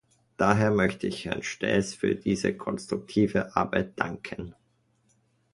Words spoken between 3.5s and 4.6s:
Arbeit danken.